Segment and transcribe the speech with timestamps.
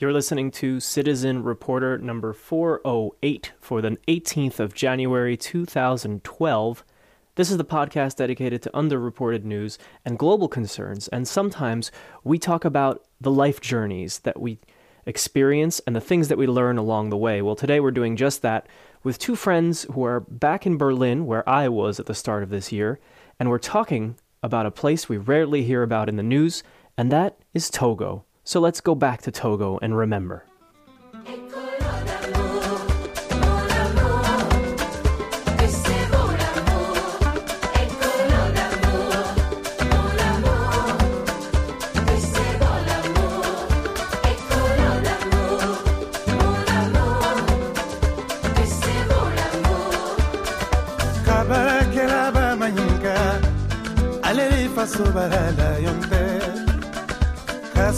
[0.00, 6.84] You're listening to Citizen Reporter number 408 for the 18th of January 2012.
[7.34, 11.90] This is the podcast dedicated to underreported news and global concerns, and sometimes
[12.22, 14.60] we talk about the life journeys that we
[15.04, 17.42] experience and the things that we learn along the way.
[17.42, 18.68] Well, today we're doing just that
[19.02, 22.50] with two friends who are back in Berlin, where I was at the start of
[22.50, 23.00] this year,
[23.40, 26.62] and we're talking about a place we rarely hear about in the news,
[26.96, 28.24] and that is Togo.
[28.48, 30.42] So let's go back to Togo and remember.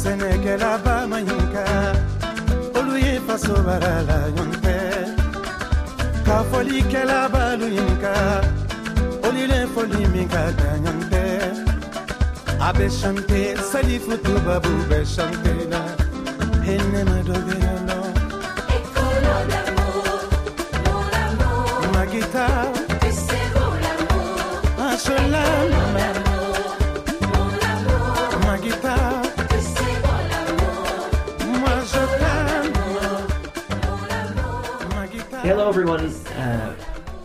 [0.02, 1.64] Senekela ba manyinka
[2.78, 4.78] olu ye faso barala yonte
[6.26, 8.14] ka folikɛla balu yinka
[9.26, 11.24] oli foli min ka da yonte
[12.66, 15.82] a bɛ chante salifutu babu bɛ chante la
[16.66, 17.56] henema dɔ bɛ
[17.88, 17.98] nɔ
[21.94, 22.46] magita.
[24.88, 26.29] Asholama
[35.50, 36.06] Hello, everyone.
[36.06, 36.76] Uh,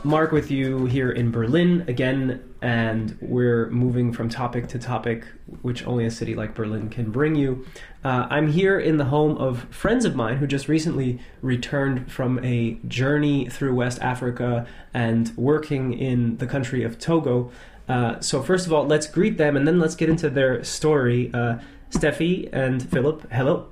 [0.03, 5.25] Mark with you here in Berlin again, and we're moving from topic to topic,
[5.61, 7.67] which only a city like Berlin can bring you.
[8.03, 12.43] Uh, I'm here in the home of friends of mine who just recently returned from
[12.43, 17.51] a journey through West Africa and working in the country of Togo.
[17.87, 21.29] Uh, so, first of all, let's greet them and then let's get into their story.
[21.31, 21.59] Uh,
[21.91, 23.67] Steffi and Philip, hello.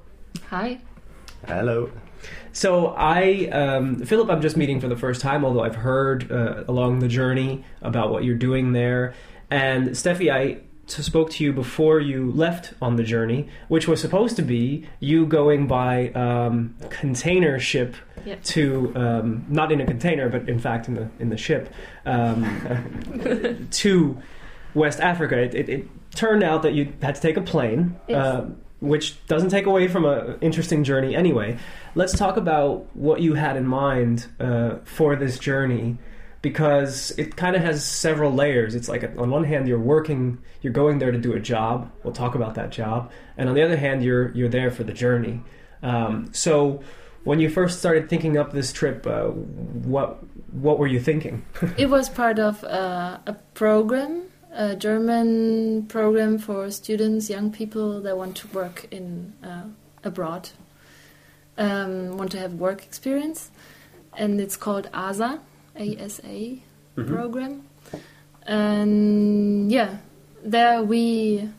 [0.51, 0.79] Hi.
[1.47, 1.89] Hello.
[2.53, 6.63] So I, um, Philip, I'm just meeting for the first time, although I've heard uh,
[6.67, 9.13] along the journey about what you're doing there.
[9.49, 14.35] And Steffi, I spoke to you before you left on the journey, which was supposed
[14.35, 18.43] to be you going by um, container ship Yep.
[18.43, 21.73] to um, not in a container, but in fact in the in the ship
[22.05, 24.21] um, to
[24.73, 25.37] West Africa.
[25.37, 27.99] It, it, it turned out that you had to take a plane.
[28.07, 28.17] Yes.
[28.25, 28.49] Uh,
[28.83, 31.57] which doesn't take away from an interesting journey anyway.
[31.95, 35.97] Let's talk about what you had in mind uh, for this journey
[36.41, 38.75] because it kind of has several layers.
[38.75, 41.89] It's like on one hand you're working, you're going there to do a job.
[42.03, 44.93] We'll talk about that job, and on the other hand you're you're there for the
[44.93, 45.41] journey.
[45.81, 46.83] Um, so
[47.23, 50.19] when you first started thinking up this trip, uh, what
[50.51, 51.45] what were you thinking?
[51.77, 54.23] It was part of uh, a program,
[54.53, 59.63] a German program for students, young people that want to work in uh,
[60.03, 60.49] abroad,
[61.57, 63.49] um, want to have work experience,
[64.15, 65.39] and it's called ASA,
[65.75, 66.57] ASA
[66.95, 67.63] program.
[68.45, 69.97] And yeah,
[70.43, 71.49] there we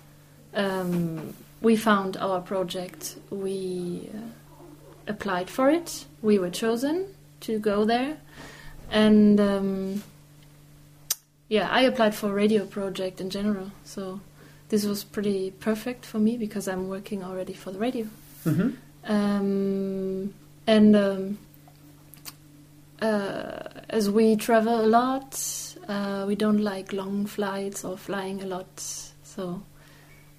[0.55, 3.17] um, we found our project.
[3.31, 4.19] We uh,
[5.09, 6.05] applied for it.
[6.23, 8.19] We were chosen to go there,
[8.91, 10.03] and um,
[11.49, 13.71] yeah, I applied for a radio project in general.
[13.85, 14.21] So
[14.69, 18.07] this was pretty perfect for me because I'm working already for the radio.
[18.45, 18.71] mm-hmm.
[19.07, 20.33] Um,
[20.67, 21.39] and um,
[23.03, 25.39] uh, as we travel a lot,
[25.89, 28.81] uh, we don't like long flights or flying a lot.
[29.25, 29.63] So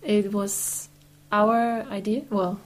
[0.01, 0.89] it was
[1.31, 2.23] our idea.
[2.29, 2.59] Well,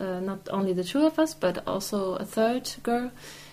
[0.00, 3.10] uh, not only the two of us, but also a third girl.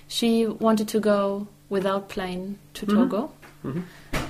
[0.07, 2.93] She wanted to go without plane to Mhm.
[2.95, 3.31] Togo.
[3.63, 3.83] Mhm.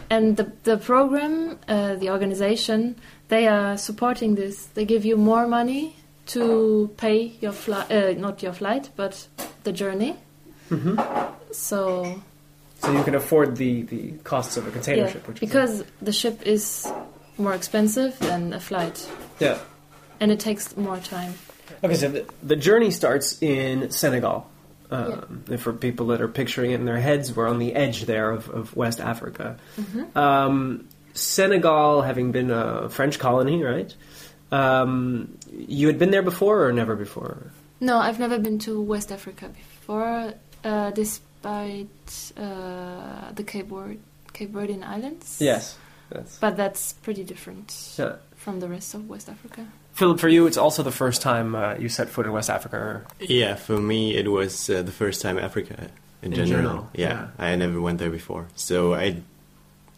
[0.10, 2.96] And the, the program, uh, the organization,
[3.28, 4.66] they are supporting this.
[4.68, 5.96] They give you more money
[6.28, 9.28] to pay your flight, uh, not your flight, but
[9.64, 10.16] the journey.
[10.70, 11.00] Mm-hmm.
[11.52, 12.22] So
[12.82, 16.14] So you can afford the, the costs of a container yeah, ship, which because the
[16.14, 16.88] ship is
[17.38, 19.10] more expensive than a flight,
[19.40, 19.58] yeah.
[20.20, 21.34] and it takes more time.
[21.84, 24.50] Okay, so the, the journey starts in Senegal.
[24.92, 28.06] Um, and For people that are picturing it in their heads, we're on the edge
[28.06, 29.58] there of, of West Africa.
[30.16, 33.94] Um, Senegal, having been a French colony, right?
[34.52, 37.52] Um, you had been there before or never before?
[37.80, 40.34] No, I've never been to West Africa before,
[40.64, 44.00] uh, despite uh, the Cape Verde,
[44.34, 45.38] Cape Verdean Islands.
[45.40, 45.78] Yes.
[46.10, 48.16] That's, but that's pretty different yeah.
[48.36, 49.68] from the rest of West Africa.
[50.00, 52.78] Philip, for you, it's also the first time uh, you set foot in West Africa.
[52.78, 53.06] Or...
[53.20, 55.90] Yeah, for me it was uh, the first time Africa
[56.24, 56.62] in, In general.
[56.64, 57.46] general, Yeah, yeah.
[57.46, 58.48] I never went there before.
[58.56, 59.18] So I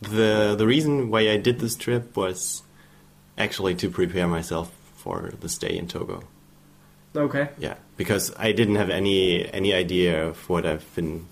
[0.01, 2.63] the the reason why I did this trip was
[3.37, 6.23] actually to prepare myself for the stay in Togo.
[7.15, 7.49] Okay.
[7.59, 11.27] Yeah, because I didn't have any any idea of what I've been,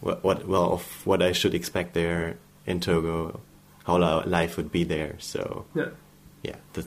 [0.00, 3.40] what, what well of what I should expect there in Togo,
[3.86, 5.16] how life would be there.
[5.18, 5.90] So Yeah.
[6.44, 6.86] yeah, that's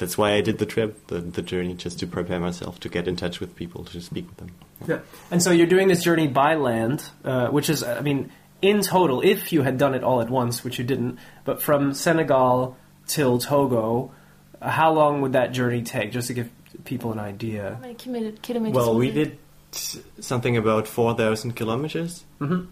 [0.00, 3.06] that's why I did the trip, the the journey, just to prepare myself to get
[3.06, 4.50] in touch with people, to speak with them.
[4.88, 4.98] Yeah.
[5.30, 9.20] And so you're doing this journey by land, uh, which is, I mean, in total,
[9.20, 12.76] if you had done it all at once, which you didn't, but from Senegal
[13.06, 14.10] till Togo,
[14.60, 16.10] uh, how long would that journey take?
[16.10, 16.50] Just to give
[16.84, 17.74] people an idea.
[17.74, 18.74] How many kilomet- kilometers?
[18.74, 19.38] Well, we did
[19.70, 22.24] something about four thousand kilometers.
[22.40, 22.66] Mm-hmm.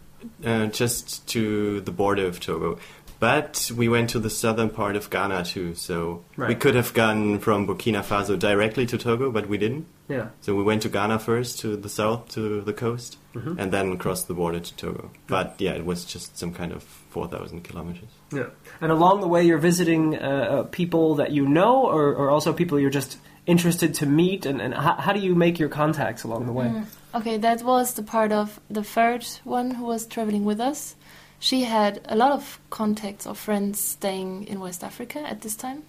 [0.45, 2.79] uh, just to the border of Togo.
[3.21, 7.41] But we went to the southern part of Ghana too, so we could have gone
[7.41, 9.87] from Burkina Faso directly to Togo, but we didn't.
[10.09, 10.29] Yeah.
[10.41, 13.59] So we went to Ghana first, to the south, to the coast, Mhm.
[13.59, 15.11] and then crossed the border to Togo.
[15.27, 18.09] But yeah, it was just some kind of 4,000 kilometers.
[18.33, 18.51] Yeah.
[18.81, 22.53] And along the way, you're visiting uh, uh, people that you know, or, or also
[22.53, 26.23] people you're just interested to meet, and, and how, how do you make your contacts
[26.23, 26.67] along the way?
[26.67, 26.85] Mm.
[27.15, 30.95] Okay, that was the part of the third one who was traveling with us.
[31.41, 35.85] She had a lot of contacts or friends staying in West Africa at this time,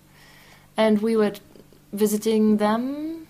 [0.78, 1.34] and we were
[1.92, 3.28] visiting them,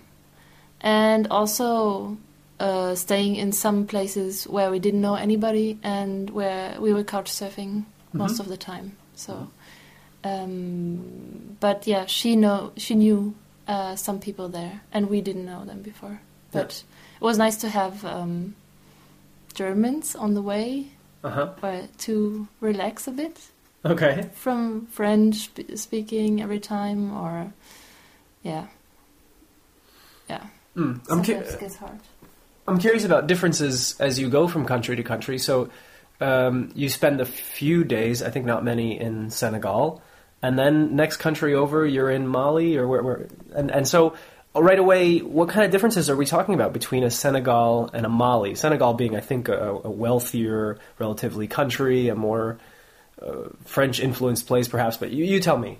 [0.80, 2.18] and also
[2.58, 7.30] uh, staying in some places where we didn't know anybody and where we were couch
[7.30, 8.40] surfing most Mhm.
[8.40, 8.96] of the time.
[9.14, 9.48] So,
[10.24, 13.34] um, but yeah, she know she knew
[13.66, 16.20] uh, some people there, and we didn't know them before.
[16.52, 16.82] But
[17.20, 18.54] it was nice to have um,
[19.54, 20.88] Germans on the way,
[21.22, 21.52] Uh huh.
[21.62, 23.38] or to relax a bit
[23.84, 24.28] Okay.
[24.34, 27.52] from French speaking every time, or
[28.42, 28.66] yeah,
[30.28, 30.46] yeah.
[30.76, 31.00] Mm.
[31.10, 31.98] I'm, cu- Sometimes gets hard.
[32.68, 35.38] I'm curious about differences as you go from country to country.
[35.38, 35.70] So
[36.20, 40.02] um, you spend a few days, I think not many, in Senegal,
[40.42, 43.02] and then next country over, you're in Mali, or where?
[43.02, 44.14] where and and so
[44.54, 48.08] right away, what kind of differences are we talking about between a Senegal and a
[48.08, 48.54] Mali?
[48.54, 52.58] Senegal being, I think, a, a wealthier, relatively country, a more
[53.22, 54.96] uh, French-influenced place, perhaps.
[54.96, 55.78] But you, you tell me.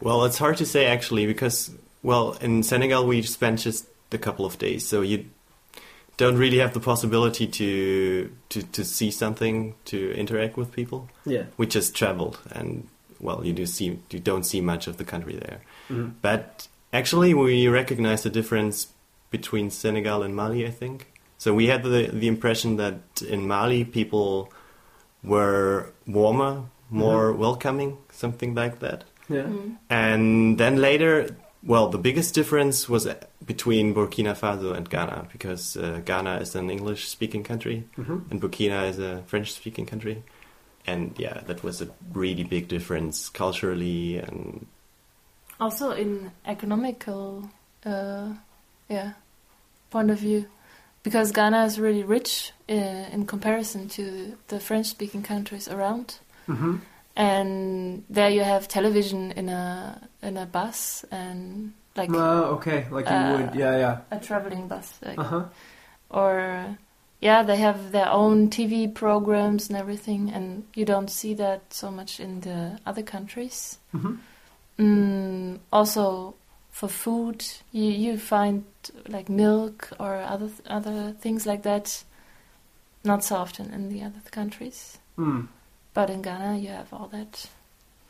[0.00, 1.70] Well, it's hard to say actually because,
[2.02, 5.26] well, in Senegal we spent just a couple of days, so you
[6.16, 11.08] don't really have the possibility to to, to see something, to interact with people.
[11.24, 11.44] Yeah.
[11.56, 12.88] We just traveled, and
[13.20, 15.60] well, you do see you don't see much of the country there.
[15.88, 16.14] Mhm.
[16.20, 18.88] But actually, we recognize the difference
[19.30, 20.66] between Senegal and Mali.
[20.66, 21.54] I think so.
[21.54, 24.52] We had the the impression that in Mali people
[25.24, 29.04] were warmer, more welcoming, something like that.
[29.28, 29.42] Yeah.
[29.42, 29.76] Mm.
[29.88, 33.08] And then later, well, the biggest difference was
[33.44, 38.40] between Burkina Faso and Ghana because uh, Ghana is an English speaking country hmm and
[38.40, 40.22] Burkina is a French speaking country.
[40.84, 44.66] And yeah, that was a really big difference culturally and
[45.62, 47.48] Also, in economical,
[47.86, 48.34] uh,
[48.88, 49.12] yeah,
[49.90, 50.46] point of view,
[51.04, 52.74] because Ghana is really rich uh,
[53.14, 56.76] in comparison to the French-speaking countries around, hmm
[57.14, 63.06] and there you have television in a in a bus and like Uh, okay, like
[63.06, 63.54] you Uh, would.
[63.54, 63.96] Yeah, yeah.
[64.10, 65.44] a traveling bus, like, Uh huh.
[66.10, 66.76] or
[67.20, 71.90] yeah, they have their own TV programs and everything, and you don't see that so
[71.90, 73.78] much in the other countries.
[73.92, 74.16] hmm
[74.78, 76.34] Mm, also,
[76.70, 78.64] for food, you you find
[79.08, 82.04] like milk or other other things like that.
[83.04, 85.48] Not so often in the other countries, Mm.
[85.92, 87.46] but in Ghana you have all that.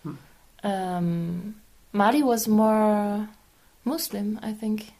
[0.02, 0.14] Hmm.
[0.62, 1.54] Um,
[1.92, 3.28] Mali was more
[3.84, 4.92] Muslim, I think,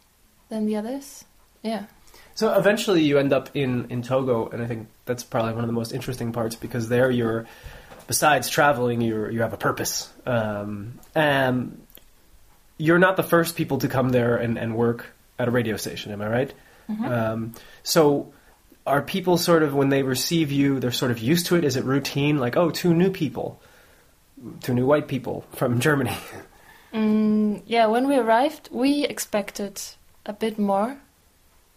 [0.49, 1.25] than the others.
[1.63, 1.85] Yeah.
[2.35, 5.69] So eventually you end up in, in Togo, and I think that's probably one of
[5.69, 7.47] the most interesting parts because there you're,
[8.07, 10.13] besides traveling, you you have a purpose.
[10.27, 11.87] Um, and
[12.79, 15.07] you're not the first people to come there and, and work
[15.39, 16.55] at a radio station, am I right?
[16.89, 18.33] Um, so
[18.87, 21.65] are people sort of, when they receive you, they're sort of used to it?
[21.65, 22.39] Is it routine?
[22.39, 23.61] Like, oh, two new people,
[24.63, 26.17] two new white people from Germany.
[26.93, 29.81] Mm, yeah, when we arrived, we expected
[30.27, 30.99] a bit more,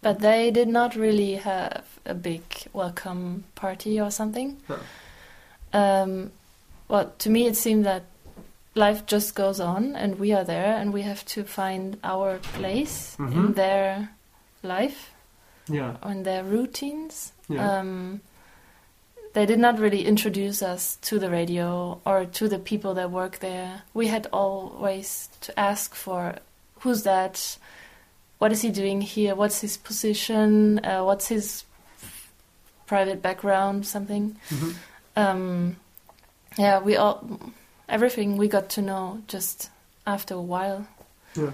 [0.02, 2.42] but they did not really have a big
[2.74, 4.58] welcome party or something.
[4.68, 4.76] Huh.
[5.72, 6.32] Um,
[6.88, 8.04] well, to me, it seemed that
[8.74, 13.16] life just goes on, and we are there, and we have to find our place
[13.18, 13.54] in Mhm.
[13.54, 14.10] their
[14.62, 15.10] life,
[15.68, 15.96] Yeah.
[16.02, 17.32] on their routines.
[17.48, 17.78] Yeah.
[17.78, 18.20] Um,
[19.32, 23.38] they did not really introduce us to the radio or to the people that work
[23.40, 23.82] there.
[23.92, 26.36] We had always to ask for
[26.80, 27.58] who's that,
[28.38, 31.64] what is he doing here, what's his position, uh, what's his
[32.86, 34.36] private background, something.
[34.50, 34.74] Mhm.
[35.16, 35.76] Um,
[36.58, 37.24] yeah, we all
[37.88, 39.70] everything we got to know just
[40.06, 40.86] after a while
[41.34, 41.52] Yeah.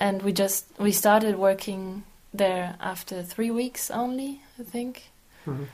[0.00, 5.10] and we just we started working there after three weeks only, I think,
[5.46, 5.66] Mhm.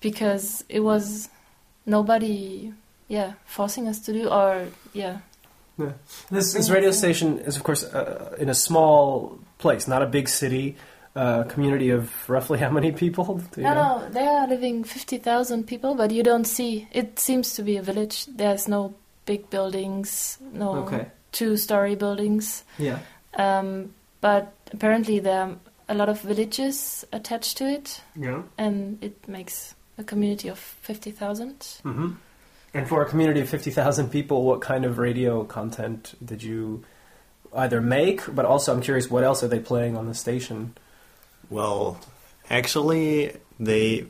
[0.00, 1.28] because it was
[1.86, 2.72] nobody,
[3.08, 5.18] yeah, forcing us to do or yeah,
[6.30, 10.26] This, this radio station is, of course, uh, in a small place, not a big
[10.28, 10.74] city.
[11.16, 13.24] Uh, community of roughly how many people?
[13.52, 13.98] Do you no, know?
[14.00, 16.86] no, there are living fifty thousand people, but you don't see.
[16.92, 18.26] It seems to be a village.
[18.26, 18.92] There's no
[19.24, 21.06] big buildings, no Okay.
[21.32, 22.64] two-story buildings.
[22.78, 22.98] Yeah.
[23.34, 25.56] Um, but apparently there are
[25.88, 28.42] a lot of villages attached to it, Yeah.
[28.58, 31.80] and it makes a community of 50,000.
[31.84, 32.10] Mm-hmm.
[32.74, 36.84] And for a community of 50,000 people, what kind of radio content did you
[37.54, 40.76] either make, but also I'm curious, what else are they playing on the station?
[41.50, 41.98] Well,
[42.50, 44.06] actually, they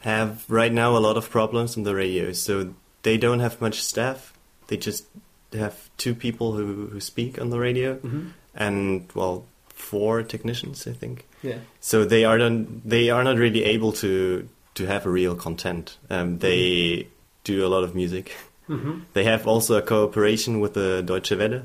[0.00, 2.32] have right now a lot of problems on the radio.
[2.32, 4.32] So they don't have much staff.
[4.68, 5.06] They just
[5.52, 8.28] have two people who, who speak on the radio, Mm-hmm.
[8.54, 11.26] and well, four technicians, I think.
[11.42, 11.58] Yeah.
[11.80, 15.96] So they are not, they are not really able to to have a real content.
[16.10, 17.08] Um, they
[17.44, 18.34] do a lot of music.
[18.68, 19.00] Mm-hmm.
[19.14, 21.62] They have also a cooperation with the Deutsche Welle,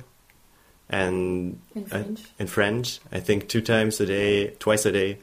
[0.91, 2.21] and In I- French.
[2.37, 2.99] in French.
[3.11, 5.17] I think two times a day, twice a day,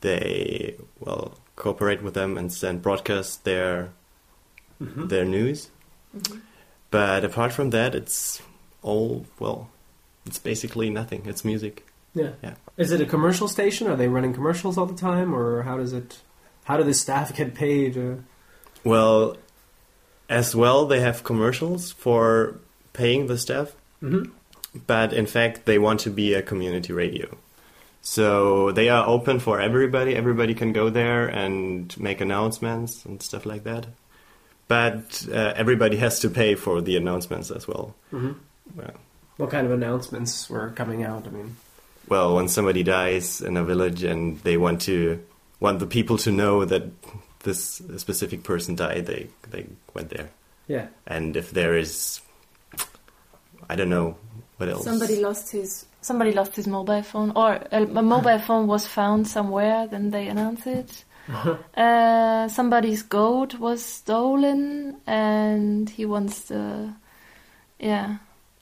[0.00, 3.90] they well cooperate with them and send broadcast their
[4.82, 5.08] Mm-hmm.
[5.08, 5.68] their news.
[6.16, 6.40] Mhm.
[6.90, 8.40] But apart from that, it's
[8.82, 9.68] all well.
[10.26, 11.22] It's basically nothing.
[11.26, 11.86] It's music.
[12.14, 12.30] Yeah.
[12.42, 12.54] Yeah.
[12.78, 13.86] Is it a commercial station?
[13.88, 16.20] Are they running commercials all the time, or how does it?
[16.64, 17.96] How do the staff get paid?
[17.98, 18.14] Uh,
[18.84, 19.36] Well,
[20.30, 22.54] as well, they have commercials for
[22.94, 23.74] paying the staff.
[24.02, 24.32] mm-hmm.
[24.86, 27.28] But in fact they want to be a community radio
[28.02, 33.44] so they are open for everybody everybody can go there and make announcements and stuff
[33.46, 33.86] like that
[34.68, 38.32] but uh, everybody has to pay for the announcements as well Mm-hmm.
[38.76, 38.94] well,
[39.36, 41.26] What kind of announcements were coming out?
[41.26, 41.56] I mean,
[42.08, 45.18] well when somebody dies in a village and they want to
[45.60, 46.84] want the people to know that
[47.42, 50.30] this specific person died they they went there
[50.68, 50.86] yeah.
[51.06, 52.20] and if there is
[53.68, 54.16] i don't know
[54.60, 58.66] what else Somebody lost his somebody lost his mobile phone, or a, a mobile phone
[58.66, 59.86] was found somewhere.
[59.86, 61.04] Then they announce it.
[61.76, 66.92] Uh, somebody's goat was stolen, and he wants the
[67.78, 68.16] yeah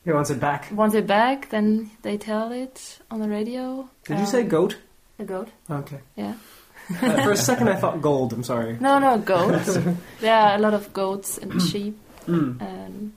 [0.05, 0.69] He wants it back.
[0.73, 1.49] wants it back.
[1.50, 3.88] Then they tell it on the radio.
[4.05, 4.76] Did you Um, say goat?
[5.19, 5.49] a goat?
[5.71, 6.00] Okay.
[6.17, 6.35] Yeah.
[6.90, 8.33] Uh, for a second, I thought gold.
[8.33, 8.76] I'm sorry.
[8.81, 9.76] No, no goats.
[10.21, 12.61] there are a lot of goats and sheep, Mm.
[12.61, 13.12] and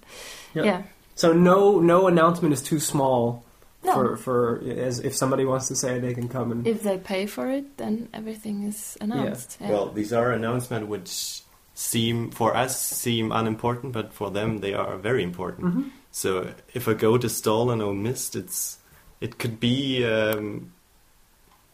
[0.54, 0.64] Yeah.
[0.64, 0.82] yeah.
[1.15, 3.44] So no, no announcement is too small
[3.84, 3.94] No.
[3.94, 6.68] for for as if somebody wants to say they can come and.
[6.68, 9.58] If they pay for it, then everything is announced.
[9.60, 9.70] Yeah.
[9.72, 11.41] Well, these are announcements which
[11.74, 15.75] seem for us seem unimportant, but for them they are very important.
[15.75, 15.89] Mhm.
[16.12, 18.77] So if a goat is stolen or missed, it's
[19.20, 20.72] it could be um,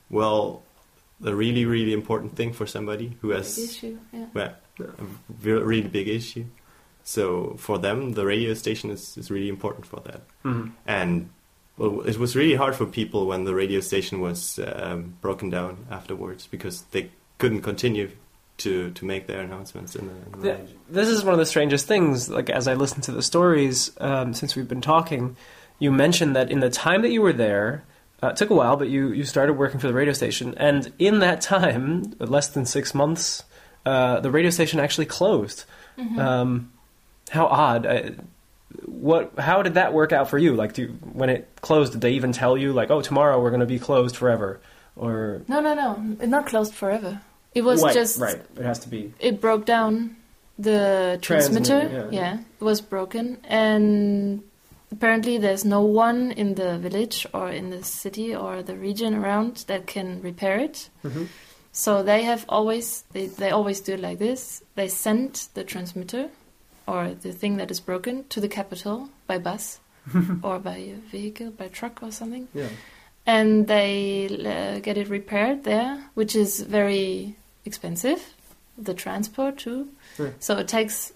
[0.10, 0.64] well
[1.24, 3.98] a really really important thing for somebody who has issue.
[4.14, 4.26] Yeah.
[4.34, 5.06] well, a
[5.44, 6.46] really big issue.
[7.08, 10.22] So for them, the radio station is, is really important for that.
[10.44, 10.72] Mhm.
[10.86, 11.30] And
[11.78, 15.86] well, it was really hard for people when the radio station was um, broken down
[15.90, 18.10] afterwards because they couldn't continue
[18.58, 20.68] to, to make their announcements in the, in the Yeah, radio.
[20.90, 22.30] this is one of the strangest things.
[22.30, 25.38] Like as I listen to the stories um, since we've been talking,
[25.80, 27.86] you mentioned that in the time that you were there,
[28.22, 30.92] uh, it took a while, but you you started working for the radio station, and
[30.98, 33.44] in that time, less than six months,
[33.86, 35.64] uh, the radio station actually closed.
[36.00, 36.20] Mm-hmm.
[36.20, 36.72] Um,
[37.30, 37.86] how odd!
[37.86, 38.12] I,
[38.86, 39.34] what?
[39.38, 40.56] How did that work out for you?
[40.56, 43.62] Like, do when it closed, did they even tell you like, "Oh, tomorrow we're going
[43.62, 44.60] to be closed forever"?
[44.96, 46.18] Or No, no, no.
[46.20, 47.22] It's not closed forever.
[47.54, 48.42] It was Right, just right.
[48.58, 49.14] It has to be.
[49.20, 50.16] it broke down
[50.60, 51.80] the transmitter.
[51.82, 52.20] Transmitter, yeah.
[52.36, 54.42] yeah, it was broken, and
[54.92, 59.66] apparently there's no one in the village or in the city or the region around
[59.68, 60.90] that can repair it.
[61.04, 61.28] Mhm.
[61.72, 64.64] So they have always they, they always do it like this.
[64.76, 66.30] They send the transmitter
[66.88, 69.80] or the thing that is broken to the capital by bus
[70.44, 72.70] or by a vehicle, by truck or something Yeah.
[73.26, 78.34] and they uh, get it repaired there, which is very expensive.
[78.78, 80.34] The transport too, Right.
[80.42, 81.12] so it takes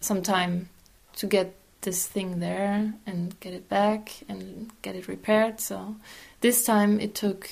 [0.00, 0.68] some time
[1.16, 5.60] to get this thing there and get it back and get it repaired.
[5.60, 5.96] So
[6.40, 7.48] this time it took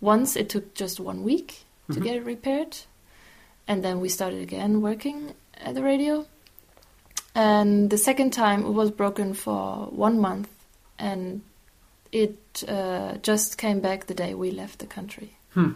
[0.00, 2.04] once it took just one week to Mhm.
[2.04, 2.76] get it repaired,
[3.68, 6.26] and then we started again working at the radio.
[7.36, 10.48] And the second time it was broken for one month,
[10.98, 11.42] and
[12.10, 15.36] it uh, just came back the day we left the country.
[15.52, 15.72] Hmm.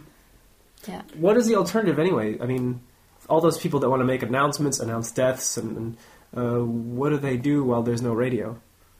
[0.89, 1.03] Yeah.
[1.15, 2.41] What is the alternative anyway?
[2.41, 2.81] I mean,
[3.29, 5.97] all those people that want to make announcements, announce deaths, and, and
[6.35, 8.59] uh, what do they do while there's no radio?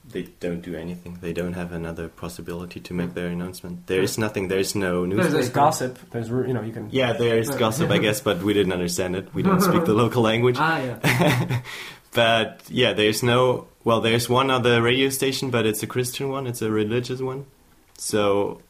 [0.09, 1.17] they don't do anything.
[1.21, 3.87] They don't have another possibility to make their announcement.
[3.87, 4.47] There is nothing.
[4.47, 5.99] There is no There's, there's gossip.
[6.09, 6.89] There's you know you can.
[6.91, 9.33] Yeah, there is gossip, I guess, but we didn't understand it.
[9.33, 10.57] We don't speak the local language.
[10.59, 11.61] Ah, yeah.
[12.13, 13.67] but yeah, there's no.
[13.83, 16.45] Well, there's one other radio station, but it's a Christian one.
[16.45, 17.45] It's a religious one.
[17.97, 18.61] So,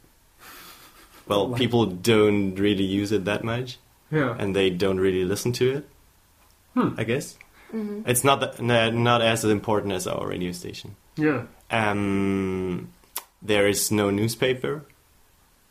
[1.28, 3.78] well, Like- people don't really use it that much,
[4.12, 4.36] Yeah.
[4.40, 5.90] and they don't really listen to it.
[6.76, 6.90] Hmm.
[6.98, 7.38] I guess
[7.74, 8.04] Mhm.
[8.08, 8.62] it's not that,
[8.94, 10.96] not as important as our radio station.
[11.18, 11.44] Yeah.
[11.70, 12.90] Um,
[13.42, 14.86] there is no newspaper.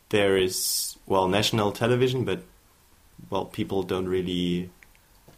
[0.09, 2.43] There is well national television, but
[3.31, 4.69] well people don't really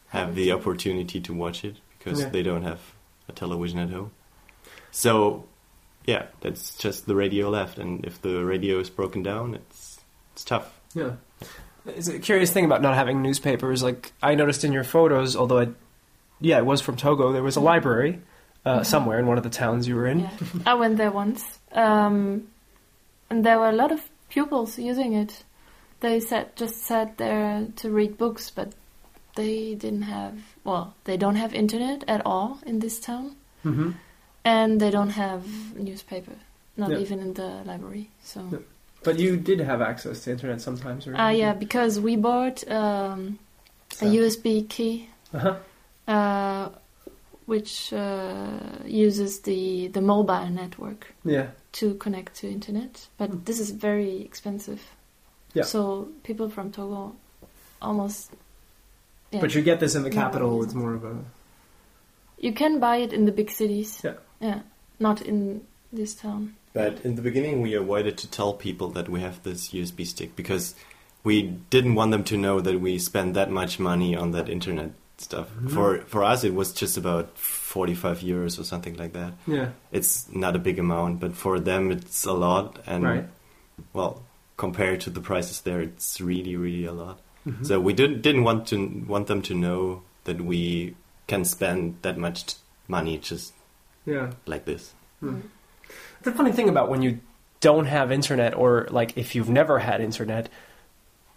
[0.10, 2.30] have the opportunity to watch it because Yeah.
[2.30, 2.80] they don't have
[3.30, 4.12] a television at home.
[4.92, 5.46] So
[6.06, 10.00] yeah, that's just the radio left, and if the radio is broken down, it's
[10.34, 10.78] it's tough.
[10.94, 11.12] Yeah.
[11.86, 13.84] It's a curious thing about not having newspapers.
[13.84, 15.68] Like I noticed in your photos, although I,
[16.40, 17.32] yeah, it was from Togo.
[17.32, 18.20] There was a library
[18.66, 20.20] uh, somewhere in one of the towns you were in.
[20.22, 20.30] Yeah.
[20.66, 21.44] I went there once,
[21.74, 22.48] um,
[23.30, 25.44] and there were a lot of pupils using it.
[26.00, 28.74] They sat just sat there to read books, but
[29.36, 30.36] they didn't have.
[30.64, 33.36] Well, they don't have internet at all in this town,
[33.66, 33.92] Mm-hmm.
[34.46, 35.44] and they don't have
[35.76, 36.36] newspaper,
[36.78, 37.00] not Yeah.
[37.00, 38.10] even in the library.
[38.24, 38.48] So.
[38.52, 38.60] Yeah.
[39.04, 43.38] But you did have access to internet sometimes, or Ah, yeah, because we bought um,
[44.02, 45.56] a USB key, Uh-huh.
[46.08, 46.70] uh,
[47.46, 51.48] which uh, uses the the mobile network Yeah.
[51.74, 53.08] to connect to internet.
[53.18, 53.46] But Mm.
[53.46, 54.80] this is very expensive.
[55.54, 55.66] Yeah.
[55.66, 57.14] So people from Togo
[57.82, 58.32] almost.
[59.34, 59.42] Yeah.
[59.42, 60.62] But you get this in the capital.
[60.62, 61.16] it It's more of a
[62.38, 64.02] You can buy it in the big cities.
[64.04, 64.14] Yeah.
[64.40, 64.60] Yeah.
[65.00, 65.62] Not in
[65.92, 66.56] this town.
[66.74, 70.36] But in the beginning, we avoided to tell people that we have this USB stick
[70.36, 70.76] because
[71.24, 74.92] we didn't want them to know that we spend that much money on that internet
[75.18, 75.48] stuff.
[75.62, 75.72] Mhm.
[75.72, 79.34] For for us, it was just about forty-five euros or something like that.
[79.48, 79.70] yeah.
[79.92, 82.80] It's not a big amount, but for them, it's a lot.
[82.88, 83.26] And Right.
[83.94, 84.22] well,
[84.58, 87.20] compared to the prices there, it's really, really a lot.
[87.46, 87.66] Mhm.
[87.66, 90.96] So we didn't didn't want to want them to know that we
[91.28, 92.56] can spend that much t-
[92.88, 93.54] money just
[94.06, 94.32] yeah.
[94.46, 94.94] like this.
[95.20, 95.40] Hmm.
[96.24, 97.20] The funny thing about when you
[97.60, 100.50] don't have internet, or like if you've never had internet,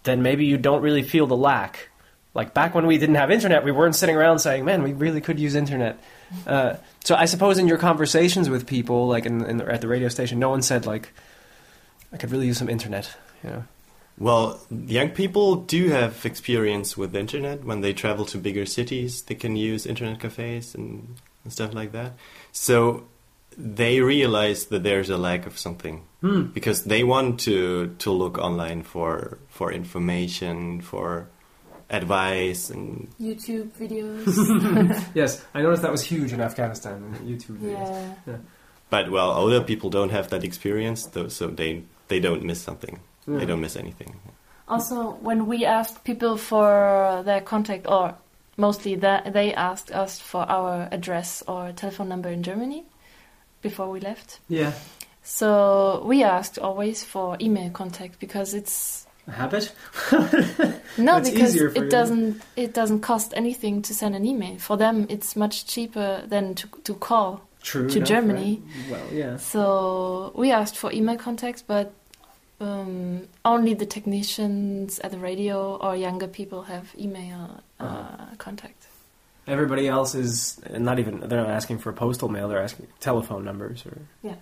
[0.03, 1.89] then maybe you don't really feel the lack.
[2.33, 5.21] Like back when we didn't have internet, we weren't sitting around saying, "Man, we really
[5.21, 5.99] could use internet."
[6.45, 9.87] Uh, so I suppose in your conversations with people, like in, in the, at the
[9.87, 11.13] radio station, no one said like,
[12.13, 13.63] "I could really use some internet." You know?
[14.17, 17.63] Well, young people do have experience with the internet.
[17.63, 21.91] When they travel to bigger cities, they can use internet cafes and, and stuff like
[21.91, 22.13] that.
[22.51, 23.03] So
[23.55, 26.45] they realize that there's a lack of something Hmm.
[26.53, 31.27] because they want to to look online for for information, for
[31.91, 34.25] advice, and YouTube videos.
[35.15, 37.13] Yes, I noticed that was huge in Afghanistan.
[37.23, 38.15] YouTube videos.
[38.25, 38.37] yeah.
[38.89, 42.99] but well, older people don't have that experience, though, so they they don't miss something.
[43.27, 43.37] Yeah.
[43.39, 44.15] They don't miss anything.
[44.67, 48.15] Also, when we asked people for their contact, or
[48.57, 52.83] mostly that they asked us for our address or telephone number in Germany
[53.61, 54.39] before we left.
[54.49, 54.71] Yeah,
[55.23, 59.71] So we asked always for email contact because it's a habit.
[60.97, 61.83] no It's because easier for you.
[61.85, 64.57] it doesn't it doesn't cost anything to send an email.
[64.57, 67.41] For them, it's much cheaper than to to call.
[67.61, 67.89] True.
[67.89, 68.61] To enough, Germany.
[68.63, 68.91] right?
[68.91, 69.37] Well, yeah.
[69.37, 71.91] So we asked for email contacts, but
[72.59, 78.25] um, only the technicians at the radio or younger people have email uh, Uh-huh.
[78.37, 78.87] contact.
[79.47, 81.19] Everybody else is not even.
[81.21, 82.49] They're not asking for postal mail.
[82.49, 83.97] They're asking telephone numbers or.
[84.21, 84.35] Yeah.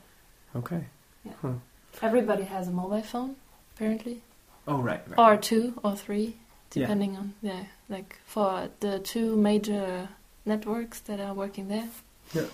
[0.56, 0.86] Okay.
[1.24, 1.54] Yeah.
[2.02, 3.36] Everybody has a mobile phone,
[3.76, 4.22] apparently,
[4.68, 5.02] Oh right.
[5.08, 5.20] right.
[5.20, 6.26] or two or three,
[6.74, 6.82] Yeah.
[6.88, 7.64] depending on yeah.
[7.88, 10.10] Like for the two major
[10.46, 11.88] networks that are working there.
[12.34, 12.48] Yeah.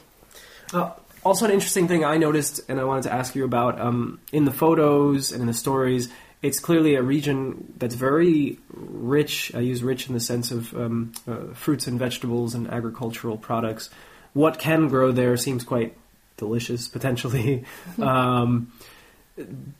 [0.74, 0.92] Uh,
[1.24, 4.46] also, an interesting thing I noticed, and I wanted to ask you about um, in
[4.46, 6.10] the photos and in the stories.
[6.42, 9.54] It's clearly a region that's very rich.
[9.54, 13.92] I use rich in the sense of um, uh, fruits and vegetables and agricultural products.
[14.34, 15.96] What can grow there seems quite
[16.38, 17.66] delicious, potentially.
[18.02, 18.72] um,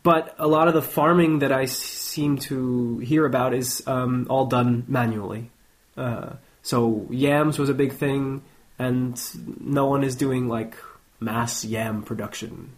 [0.04, 4.46] but a lot of the farming that I seem to hear about is um, all
[4.46, 5.50] done manually.
[5.98, 8.44] Uh, so yams was a big thing,
[8.78, 9.20] and
[9.60, 10.76] no one is doing like
[11.22, 12.72] mass yam production.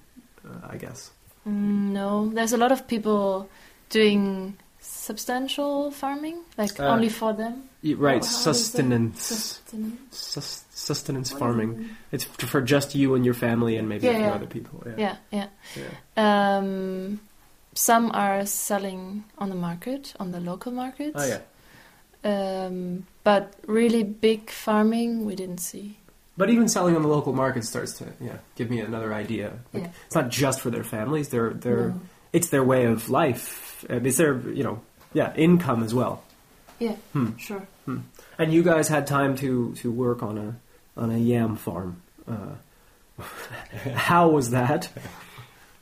[0.46, 1.10] Uh, I guess.
[1.48, 3.50] Mm, no, there's a lot of people
[3.90, 7.70] doing substantial farming, like Uh, only for them.
[7.84, 8.44] Y- Right, How- how is it?
[8.44, 10.18] sustenance, Sustenance.
[10.18, 11.90] Sus- sustenance What is farming.
[12.12, 12.16] it?
[12.16, 14.36] It's for just you and your family, and maybe Yeah, a few yeah.
[14.36, 14.84] other people.
[14.86, 14.96] Yeah.
[14.98, 15.48] Yeah, yeah.
[15.76, 16.58] Yeah.
[16.58, 17.20] Um,
[17.74, 21.16] some are selling on the market, on the local markets.
[21.20, 21.40] Oh yeah.
[22.26, 25.98] Um, but really big farming, we didn't see.
[26.36, 29.54] But even selling on the local market starts to yeah give me another idea.
[29.74, 29.90] Like, Yeah.
[30.08, 32.00] It's not just for their families; they're they're No.
[32.32, 33.86] it's their way of life.
[33.90, 34.82] It's their you know
[35.14, 36.24] yeah income as well.
[36.80, 37.38] Yeah, Hmm.
[37.38, 37.68] sure.
[38.40, 40.56] And you guys had time to to work on a
[41.02, 42.02] on a yam farm.
[42.28, 42.56] Uh,
[43.94, 44.90] how was that?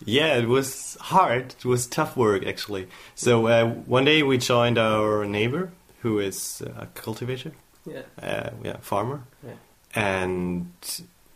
[0.05, 1.53] Yeah, it was hard.
[1.59, 2.87] It was tough work actually.
[3.15, 7.51] So uh, one day we joined our neighbor, who is a cultivator,
[7.85, 8.01] Yeah.
[8.21, 9.53] uh, yeah, farmer, Yeah.
[9.95, 10.71] And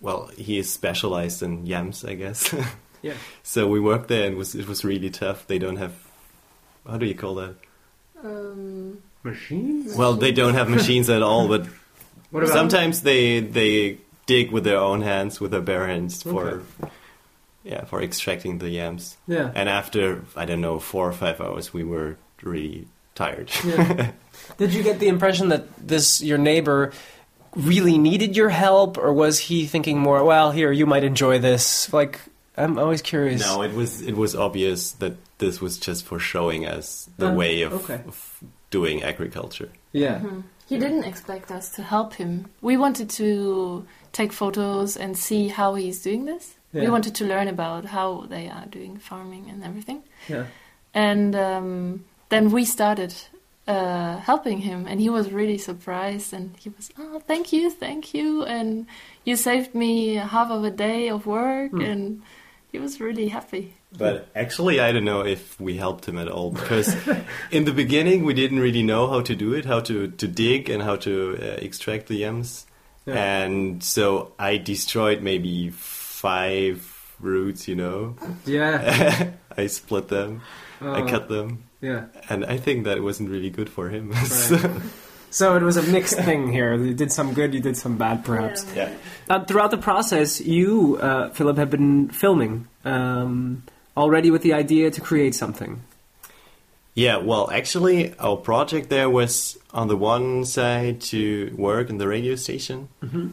[0.02, 2.54] well, he is specialized in yams, I guess.
[3.02, 3.14] Yeah.
[3.44, 5.46] so we worked there, and it was it was really tough.
[5.46, 5.94] They don't have
[6.90, 7.56] how do you call that?
[8.24, 9.96] Um, Machines?
[9.96, 11.68] Well, they don't have machines at all, but
[12.32, 16.64] What about sometimes they they dig with their own hands, with their bare hands for
[17.64, 19.18] yeah for extracting the yams.
[19.28, 19.52] Yeah.
[19.54, 23.52] And after I don't know four or five hours, we were really tired.
[23.64, 24.12] Yeah.
[24.58, 26.92] Did you get the impression that this your neighbor
[27.56, 31.92] really needed your help, or was he thinking more, "Well, here you might enjoy this"?
[31.94, 32.20] Like,
[32.58, 33.42] I'm always curious.
[33.42, 37.34] no, it was it was obvious that this was just for showing us the Uh,
[37.34, 38.02] way of, okay.
[38.08, 38.40] of
[38.72, 39.70] doing agriculture.
[39.92, 40.20] Yeah.
[40.20, 40.44] mhm.
[40.68, 42.46] He didn't expect us to help him.
[42.62, 46.56] We wanted to take photos and see how he's doing this.
[46.74, 50.02] We wanted to learn about how they are doing farming and everything.
[50.28, 50.46] Yeah.
[50.94, 53.14] And um, then we started
[53.68, 56.34] uh, helping him, and he was really surprised.
[56.34, 58.86] And he was, "Oh, thank you, thank you!" And
[59.24, 61.82] you saved me half of a day of work, Hmm.
[61.82, 62.22] and
[62.72, 63.74] he was really happy.
[63.98, 66.94] But actually, I don't know if we helped him at all because
[67.50, 70.70] in the beginning we didn't really know how to do it, how to, to dig
[70.70, 72.66] and how to uh, extract the yams.
[73.06, 73.14] Yeah.
[73.46, 76.84] And so I destroyed maybe five
[77.22, 78.16] roots, you know.
[78.46, 79.32] Yeah.
[79.58, 80.42] I split them,
[80.82, 82.06] I Oh, cut them, Yeah.
[82.30, 84.12] and I think that wasn't really good for him.
[84.50, 84.82] Right.
[85.32, 86.74] So it was a mixed thing here.
[86.76, 88.66] You did some good, you did some bad, perhaps.
[88.74, 88.94] yeah.
[89.30, 93.64] Uh, throughout the process, you, uh, Philip, have been filming um,
[93.98, 95.82] already with the idea to create something.
[96.94, 102.08] Yeah, well, actually, our project there was on the one side to work in the
[102.08, 102.88] radio station,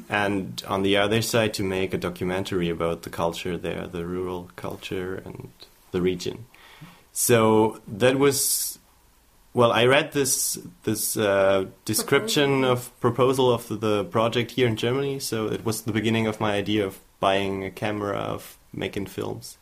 [0.09, 4.51] and on the other side to make a documentary about the culture there, the rural
[4.57, 5.51] culture and
[5.93, 6.47] the region.
[7.13, 8.79] So that was,
[9.53, 14.77] well, I read this this uh, description of proposal of the, the project here in
[14.77, 15.19] Germany.
[15.21, 19.59] So it was the beginning of my idea of buying a camera of making films.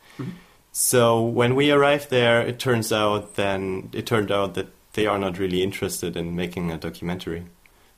[0.73, 5.19] So when we arrived there, it turns out then it turned out that they are
[5.19, 7.47] not really interested in making a documentary.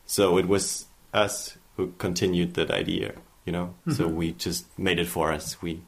[0.06, 3.12] So it was us who continued that idea,
[3.44, 3.74] you know.
[3.96, 5.60] So we just made it for us.
[5.60, 5.82] We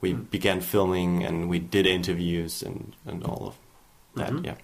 [0.00, 3.54] we began filming and we did interviews and and all of
[4.16, 4.30] that.
[4.32, 4.44] Mhm.
[4.46, 4.54] Yeah,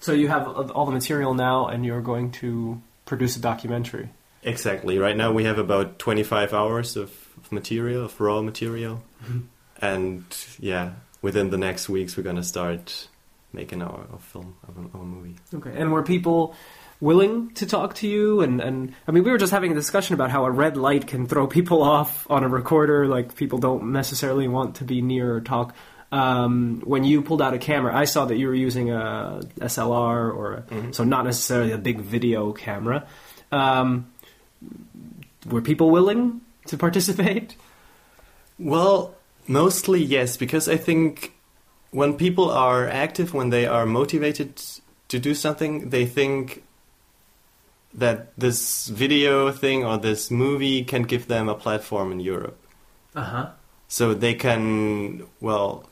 [0.00, 4.08] So you have all the material now, and you're going to produce a documentary.
[4.42, 4.98] exactly.
[4.98, 9.02] Right now we have about twenty five hours of, of material, of raw material,
[9.80, 10.24] and
[10.58, 13.08] yeah, within the next weeks we're gonna start
[13.52, 15.36] making our, our film, our, our movie.
[15.54, 15.72] Okay.
[15.76, 16.54] And were people
[17.00, 18.40] willing to talk to you?
[18.40, 21.06] And, and I mean, we were just having a discussion about how a red light
[21.06, 23.06] can throw people off on a recorder.
[23.06, 25.74] Like people don't necessarily want to be near or talk.
[26.12, 30.32] Um, when you pulled out a camera, I saw that you were using a SLR
[30.32, 33.08] or a, so not necessarily a big video camera.
[33.50, 34.12] Um,
[35.46, 37.56] were people willing to participate?
[38.58, 39.16] Well,
[39.48, 41.34] mostly yes, because I think
[41.90, 44.62] when people are active, when they are motivated
[45.08, 46.62] to do something, they think
[47.94, 52.58] that this video thing or this movie can give them a platform in Europe.
[53.14, 53.50] Uh huh.
[53.88, 55.88] So they can, well,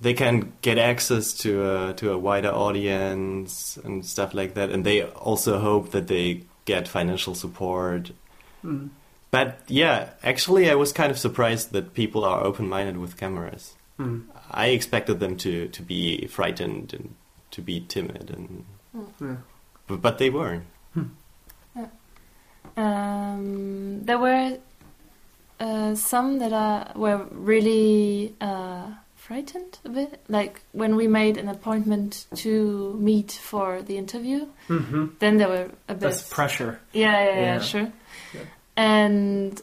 [0.00, 4.70] they can get access to a, to a wider audience and stuff like that.
[4.70, 8.10] And they also hope that they get financial support
[8.64, 8.88] Mm.
[9.30, 13.74] but yeah, actually, I was kind of surprised that people are open-minded with cameras.
[13.98, 14.24] Mm.
[14.50, 17.14] I expected them to, to be frightened and
[17.50, 18.64] to be timid, and
[19.20, 19.36] Yeah.
[19.86, 20.64] But, but they weren't.
[22.76, 24.58] Um, there were
[25.60, 30.20] uh, some that are, were really uh, frightened a bit.
[30.28, 35.06] Like when we made an appointment to meet for the interview, Mm-hmm.
[35.20, 36.00] then there were a bit.
[36.00, 36.80] That's pressure.
[36.92, 37.60] Yeah, yeah, yeah, Yeah.
[37.60, 37.92] sure.
[38.32, 38.40] Yeah.
[38.76, 39.62] And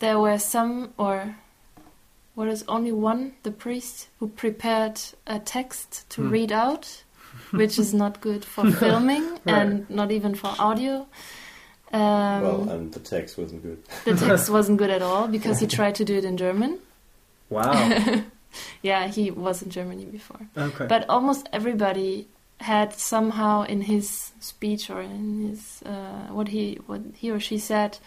[0.00, 1.36] there were some, or
[2.34, 6.30] what is only one, the priest who prepared a text to Hmm.
[6.30, 7.04] read out,
[7.50, 11.06] which is not good for filming and not even for audio.
[11.92, 13.82] Um, well, and the text wasn't good.
[14.04, 16.78] the text wasn't good at all because he tried to do it in German.
[17.48, 18.22] Wow.
[18.82, 20.40] Yeah, he was in Germany before.
[20.56, 20.86] okay.
[20.86, 22.26] But almost everybody
[22.60, 27.58] had somehow in his speech or in his uh, what he what he or she
[27.58, 27.98] said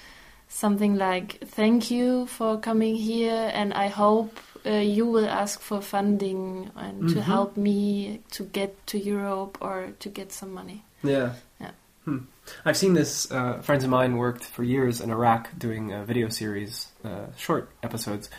[0.47, 5.81] something like "Thank you for coming here, and I hope uh, you will ask for
[5.81, 7.21] funding and to Mhm.
[7.21, 11.33] help me to get to Europe or to get some money." Yeah.
[11.59, 11.71] Yeah.
[12.05, 12.17] Hmm.
[12.65, 13.31] I've seen this.
[13.31, 17.69] Uh, friends of mine worked for years in Iraq doing a video series, uh, short
[17.81, 18.29] episodes,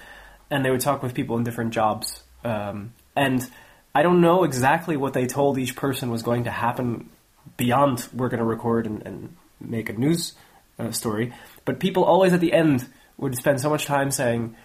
[0.51, 2.23] and they would talk with people in different jobs.
[2.45, 3.49] Um, and
[3.95, 7.09] I don't know exactly what they told each person was going to happen
[7.57, 10.35] beyond we're going to record and, and make a news
[10.79, 11.33] uh, story.
[11.65, 14.57] But people always at the end would spend so much time saying,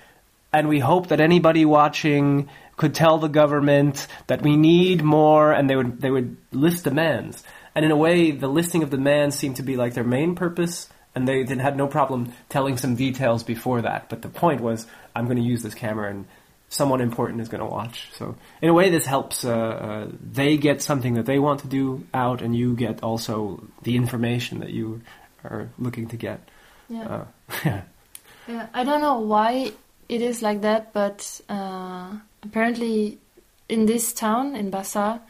[0.51, 5.69] and we hope that anybody watching could tell the government that we need more, and
[5.69, 7.43] they would they would list demands.
[7.75, 10.89] And in a way, the listing of demands seemed to be like their main purpose,
[11.13, 14.09] and they then had no problem telling some details before that.
[14.09, 16.25] But the point was, I'm going to use this camera, and
[16.69, 18.09] someone important is going to watch.
[18.13, 19.45] So in a way, this helps.
[19.45, 23.63] Uh, uh, they get something that they want to do out, and you get also
[23.83, 25.01] the information that you
[25.43, 26.39] are looking to get.
[26.87, 27.03] Yeah.
[27.03, 27.25] Uh,
[27.65, 27.81] yeah.
[28.47, 29.73] Yeah, I don't know why
[30.09, 32.09] it is like that, but uh,
[32.41, 33.19] apparently
[33.69, 35.21] in this town, in Bassar,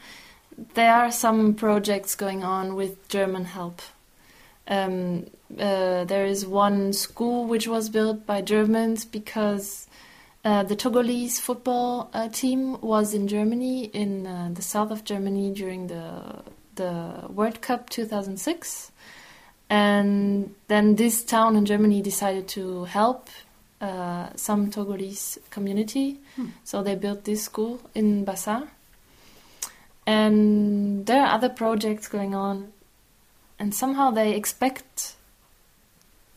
[0.73, 3.81] there are some projects going on with German help.
[4.67, 5.27] Um,
[5.59, 9.87] uh, there is one school which was built by Germans because
[10.45, 15.51] uh, the Togolese football uh, team was in Germany, in uh, the south of Germany
[15.51, 16.43] during the
[16.75, 18.91] the World Cup 2006.
[19.69, 23.29] And then this town in Germany decided to help
[23.81, 26.17] uh, some Togolese community.
[26.63, 28.67] So they built this school in Bassar.
[30.05, 32.71] And there are other projects going on.
[33.59, 35.15] And somehow they expect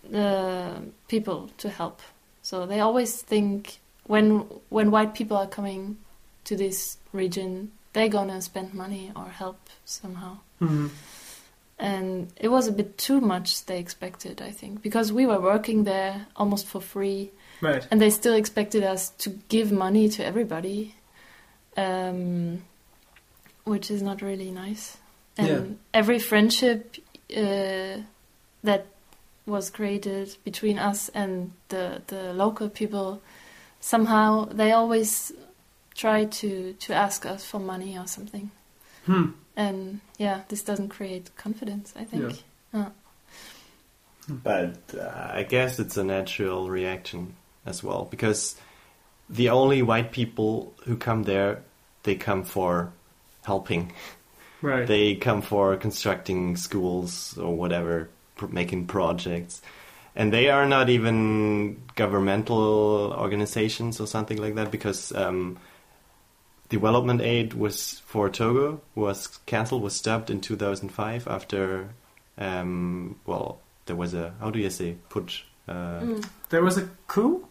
[0.09, 2.01] the people to help.
[2.43, 5.97] So they always think when when white people are coming
[6.45, 10.91] to this region, they're gonna spend money or help somehow Mhm.
[11.79, 15.85] And it was a bit too much they expected i think because we were working
[15.85, 17.31] there almost for free
[17.61, 17.87] Right.
[17.91, 20.95] and they still expected us to give money to everybody
[21.77, 22.63] um,
[23.65, 24.97] which is not really nice
[25.39, 25.65] and Yeah.
[25.95, 26.97] every friendship
[27.37, 27.99] uh,
[28.65, 28.87] that
[29.47, 33.23] was created between us and the, the local people
[33.81, 35.33] somehow they always
[35.95, 38.51] try to, to ask us for money or something
[39.07, 39.31] Hmm.
[39.57, 42.43] and yeah this doesn't create confidence i think
[42.75, 42.91] Uh,
[44.29, 45.11] But uh,
[45.41, 47.35] I guess it's a natural reaction
[47.67, 48.57] as well because
[49.29, 51.63] the only white people who come there,
[52.05, 52.93] they come for
[53.45, 53.93] helping.
[54.63, 54.87] Right.
[54.87, 59.61] They come for constructing schools or whatever, pr- making projects.
[60.15, 65.59] And they are not even governmental organizations or something like that because um,
[66.79, 71.89] development aid was for Togo was cancelled, was stopped in 2005 after,
[72.39, 75.43] um, well, there was a, how do you say, putsch?
[75.69, 77.47] Uh, mm, There was a coup.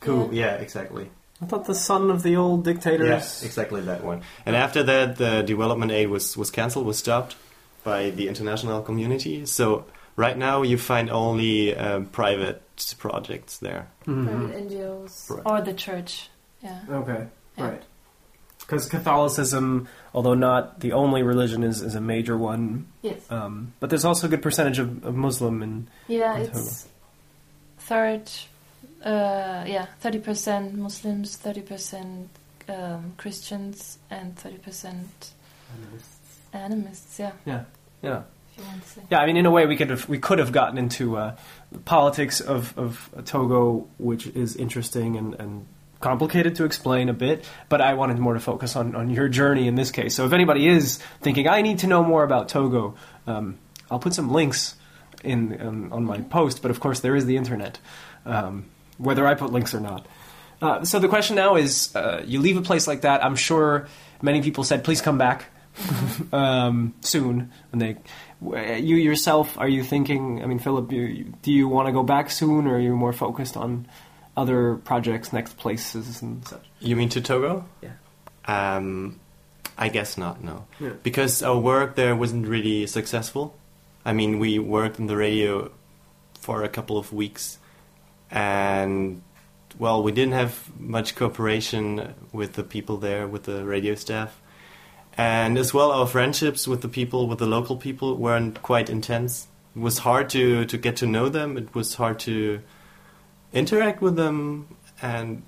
[0.00, 1.10] Coup, yeah, exactly.
[1.42, 3.04] I thought the son of the old dictator.
[3.06, 4.22] Yes, exactly that one.
[4.46, 7.36] And after that, the development aid was was cancelled, was stopped
[7.84, 9.46] by the international community.
[9.46, 9.84] So
[10.16, 12.60] right now, you find only um, private
[12.98, 13.82] projects there.
[14.06, 14.24] Mhm.
[14.26, 15.42] private ngos Right.
[15.50, 16.30] or the church
[16.62, 17.22] yeah Okay.
[17.58, 17.64] Yeah.
[17.70, 17.82] Right.
[18.70, 22.86] Because Catholicism, although not the only religion, is, is a major one.
[23.02, 23.30] yes.
[23.30, 26.88] Um, but there's also a good percentage of, of Muslim and yeah in it's
[27.78, 28.30] third
[29.04, 32.26] uh, yeah 30% muslims 30%
[32.68, 35.04] um, christians and 30%
[36.52, 37.18] animists.
[37.18, 37.32] Yeah.
[37.44, 37.64] Yeah,
[38.02, 38.22] yeah.
[38.52, 39.00] if you want to say.
[39.10, 41.36] Yeah, I mean, in a way, we could have we could have gotten into uh,
[41.72, 45.66] the politics of, of Togo, which is interesting and, and
[46.00, 47.48] complicated to explain a bit.
[47.68, 50.14] But I wanted more to focus on, on your journey in this case.
[50.14, 53.58] So if anybody is thinking, I need to know more about Togo, um,
[53.90, 54.76] I'll put some links
[55.22, 56.62] in um, on my post.
[56.62, 57.78] But of course, there is the internet,
[58.24, 58.66] um,
[58.98, 60.06] whether I put links or not.
[60.60, 63.24] Uh, so the question now is: uh, you leave a place like that.
[63.24, 63.88] I'm sure
[64.20, 65.46] many people said, "Please come back."
[66.32, 67.52] um, soon.
[67.72, 67.96] And they,
[68.40, 70.42] you yourself, are you thinking?
[70.42, 73.12] I mean, Philip, you, do you want to go back soon, or are you more
[73.12, 73.86] focused on
[74.40, 76.64] other projects, next places, and such?
[76.80, 77.64] You mean to Togo?
[77.82, 77.96] Yeah.
[78.46, 79.20] Um,
[79.78, 80.42] I guess not.
[80.42, 80.94] No, Yeah.
[81.02, 83.54] because our work there wasn't really successful.
[84.04, 85.70] I mean, we worked in the radio
[86.40, 87.58] for a couple of weeks,
[88.30, 89.22] and
[89.78, 94.40] well, we didn't have much cooperation with the people there, with the radio staff,
[95.16, 99.46] and as well, our friendships with the people, with the local people, weren't quite intense.
[99.76, 101.56] It was hard to to get to know them.
[101.56, 102.60] It was hard to
[103.52, 104.68] interact with them,
[105.02, 105.42] and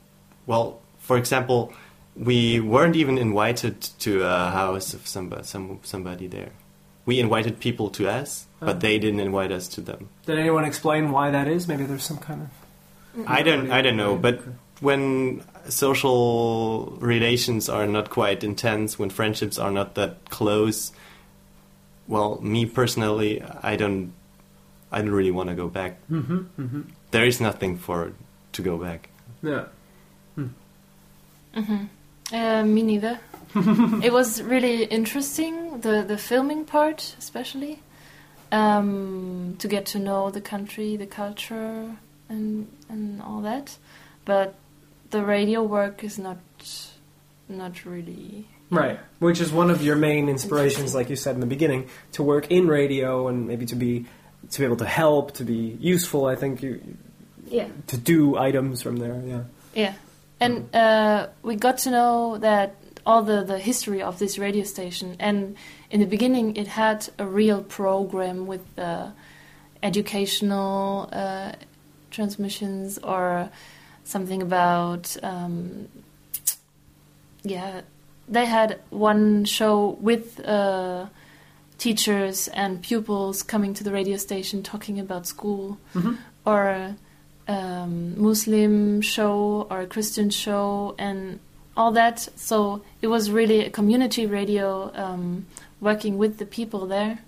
[0.47, 1.73] well, for example,
[2.17, 6.51] we weren't even invited to a house of somebody, some, somebody there.
[7.07, 10.09] we invited people to us, but they didn't invite us to them.
[10.27, 11.67] Did anyone explain why that is?
[11.67, 13.29] Maybe there's some kind of.
[13.29, 14.41] I don't I don't know, but
[14.81, 20.93] when social relations are not quite intense, when friendships are not that close,
[22.09, 24.13] well, me personally, I don't
[24.91, 25.99] I don't really want to go back.
[26.11, 26.39] Mm-hmm.
[26.63, 26.83] Mm-hmm.
[27.13, 28.13] There is nothing for
[28.53, 29.09] to go back.
[29.43, 29.67] Yeah.
[32.33, 33.21] Uh, me neither.
[33.55, 37.81] it was really interesting, the, the filming part, especially,
[38.51, 41.97] um, to get to know the country, the culture,
[42.31, 43.77] and and all that.
[44.25, 44.55] But
[45.11, 46.39] the radio work is not
[47.49, 48.49] not really.
[48.71, 52.23] Right, which is one of your main inspirations, like you said in the beginning, to
[52.23, 54.07] work in radio and maybe to be
[54.53, 56.27] to be able to help, to be useful.
[56.27, 56.81] I think you
[57.51, 57.69] Yeah.
[57.89, 59.21] to do items from there.
[59.27, 59.43] Yeah.
[59.75, 59.95] Yeah,
[60.41, 65.17] and uh, we got to know that all the, the history of this radio station.
[65.19, 65.57] And
[65.91, 69.09] in the beginning, it had a real program with uh,
[69.83, 71.53] educational uh,
[72.11, 73.49] transmissions or
[74.05, 75.89] something about um,
[77.43, 77.81] yeah.
[78.29, 81.07] They had one show with uh,
[81.87, 85.65] teachers and pupils coming to the radio station talking about school
[85.95, 86.17] Mhm.
[86.45, 86.95] or
[87.49, 87.93] um,
[88.29, 91.21] Muslim show or a Christian show and
[91.77, 92.29] all that.
[92.37, 92.57] So
[93.03, 95.47] it was really a community radio um,
[95.81, 97.19] working with the people there.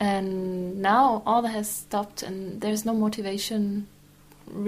[0.00, 3.86] And now all that has stopped and there's no motivation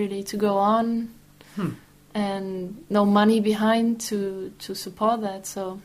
[0.00, 1.08] really to go on
[1.56, 1.70] Hmm.
[2.14, 5.46] and no money behind to, to support that.
[5.46, 5.80] So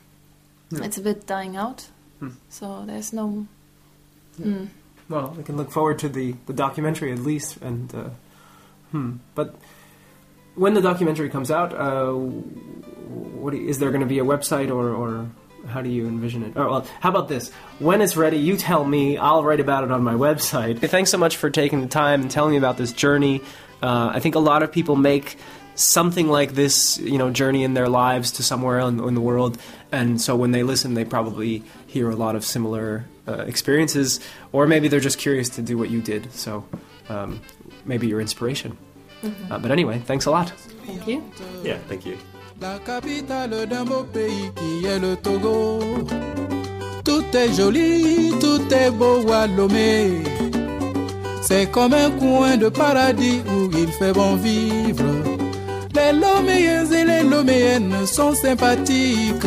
[0.70, 0.84] Yeah.
[0.86, 1.88] it's a bit dying out.
[2.20, 2.28] Hmm.
[2.48, 3.46] So there's no.
[4.38, 4.46] Yeah.
[4.46, 4.68] Mm.
[5.08, 8.10] Well, we can look forward to the, the documentary at least, and uh,
[8.92, 9.16] hmm.
[9.34, 9.56] But
[10.54, 14.24] when the documentary comes out, uh, what do you- is there going to be a
[14.24, 15.26] website or, or
[15.66, 16.56] how do you envision it?
[16.56, 17.50] Or well, how about this?
[17.80, 19.16] When it's ready, you tell me.
[19.18, 20.78] I'll write about it on my website.
[20.78, 23.42] Thanks so much for taking the time and telling me about this journey.
[23.82, 25.36] Uh, I think a lot of people make
[25.74, 29.56] something like this, you know, journey in their lives to somewhere in, in the world,
[29.90, 34.20] and so when they listen, they probably hear a lot of similar uh, experiences,
[34.52, 36.32] or maybe they're just curious to do what you did.
[36.32, 36.64] So
[37.08, 37.40] um,
[37.84, 38.76] maybe your inspiration.
[39.50, 40.50] Uh, but anyway, thanks a lot.
[40.86, 41.22] Thank you.
[41.62, 42.16] Yeah, thank you.
[42.60, 45.80] La capitale d'un beau pays qui est le Togo.
[47.04, 50.22] Tout est joli, tout est beau à Lomé.
[51.42, 55.04] C'est comme un coin de paradis où il fait bon vivre.
[55.94, 59.46] Les Loméens et les Loméennes sont sympathiques.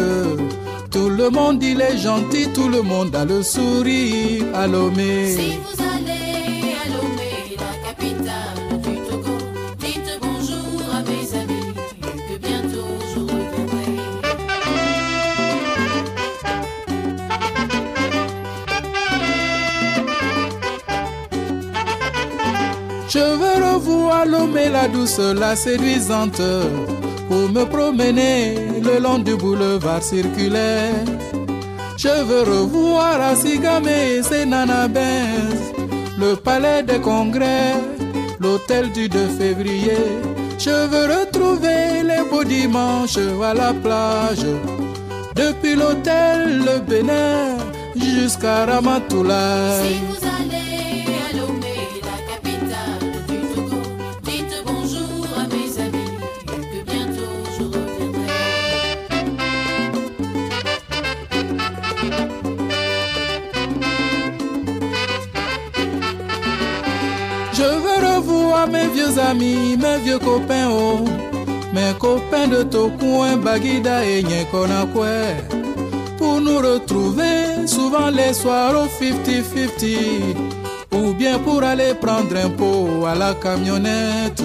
[0.94, 5.28] Tout le monde il est gentil, tout le monde a le sourire à Lomé.
[5.36, 9.36] Si vous allez à Lomé, la capitale du Togo,
[9.80, 11.74] dites bonjour à mes amis,
[12.30, 13.90] que bientôt je reviendrai.
[23.10, 26.42] Je veux revoir Lomé la douce, la séduisante,
[27.28, 31.06] pour me promener le long du boulevard circulaire.
[31.98, 37.74] Je veux revoir Asigame et ses le palais des congrès,
[38.40, 40.06] l'hôtel du 2 février.
[40.58, 44.46] Je veux retrouver les beaux dimanches à la plage,
[45.36, 47.58] depuis l'hôtel Le Bénin
[47.96, 50.00] jusqu'à Ramatoulaye.
[50.20, 51.13] Si
[69.04, 71.06] vieux amis, mes vieux copains, oh.
[71.74, 75.08] Mes copains de Tokouen, Bagida et Nyekonakwe.
[76.18, 80.36] Pour nous retrouver souvent les soirs au 50-50.
[80.94, 84.44] Ou bien pour aller prendre un pot à la camionnette.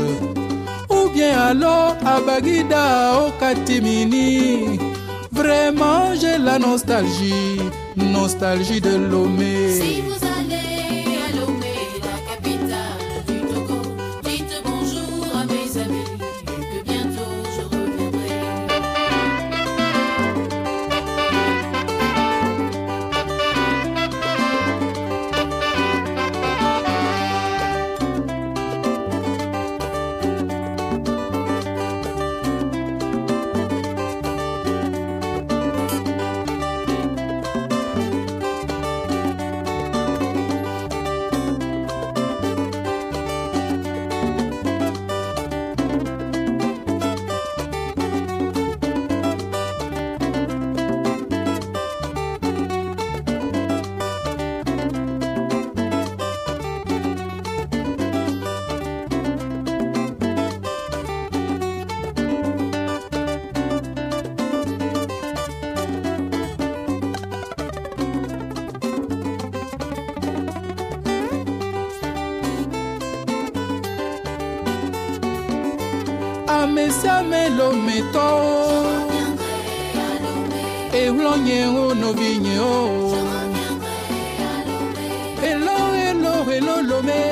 [0.89, 4.79] Ou bien alors à Bagida au Katimini.
[5.31, 7.61] Vraiment j'ai la nostalgie,
[7.97, 10.18] nostalgie de Lomé.
[76.91, 78.83] jamais l'omettant.
[80.95, 82.61] Et l'oignon, nos vignes.
[85.47, 87.25] Et l'or, et l'or, et l'olomé.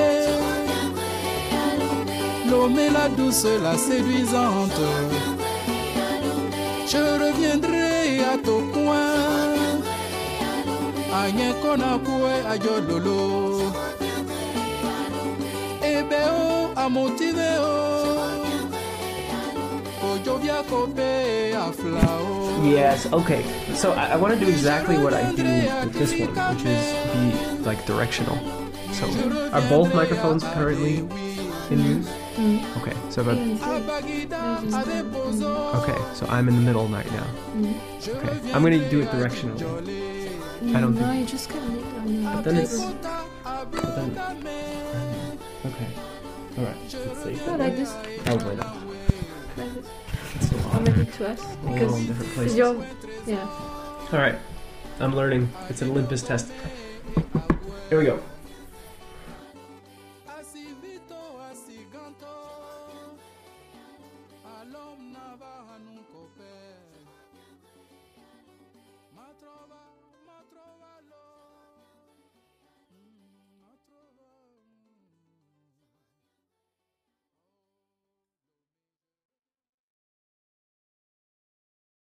[2.50, 4.80] L'omé, la douce, la séduisante.
[6.88, 9.56] Je reviendrai à ton coin.
[11.24, 13.72] Agne konakwe ajololo.
[15.82, 17.25] Ebeo eh oh, amoti
[22.64, 23.42] Yes, okay.
[23.74, 26.84] So I, I want to do exactly what I do with this one, which is
[27.12, 28.36] be like directional.
[28.92, 29.06] So
[29.52, 30.98] are both microphones currently
[31.70, 32.08] in use?
[32.36, 32.80] Mm-hmm.
[32.82, 33.38] Okay, so about
[35.82, 37.24] okay, so I'm in the middle right now.
[37.56, 38.10] Mm-hmm.
[38.18, 39.58] Okay, I'm gonna do it directionally.
[40.60, 42.78] Mm, I don't no, think- you just can leave it on the But then it's
[42.78, 44.18] but then
[45.66, 45.88] okay.
[46.58, 47.46] All right, let's see.
[47.46, 47.92] No, like this,
[48.24, 48.76] Probably not.
[49.56, 49.86] like this.
[50.36, 51.40] It's so Or maybe to us.
[51.62, 52.56] We're all Because in different places.
[52.56, 52.86] you're,
[53.26, 53.48] yeah.
[54.12, 54.36] All right,
[55.00, 55.48] I'm learning.
[55.68, 56.52] It's an Olympus test.
[57.88, 58.20] Here we go.